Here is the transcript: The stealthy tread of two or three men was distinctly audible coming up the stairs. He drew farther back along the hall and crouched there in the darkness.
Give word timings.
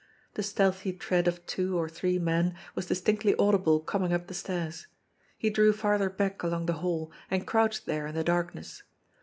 The 0.33 0.41
stealthy 0.41 0.93
tread 0.93 1.27
of 1.27 1.45
two 1.45 1.77
or 1.77 1.87
three 1.87 2.17
men 2.17 2.55
was 2.73 2.87
distinctly 2.87 3.35
audible 3.37 3.79
coming 3.79 4.11
up 4.13 4.25
the 4.25 4.33
stairs. 4.33 4.87
He 5.37 5.51
drew 5.51 5.73
farther 5.73 6.09
back 6.09 6.41
along 6.41 6.65
the 6.65 6.73
hall 6.81 7.11
and 7.29 7.45
crouched 7.45 7.85
there 7.85 8.07
in 8.07 8.15
the 8.15 8.23
darkness. 8.23 8.81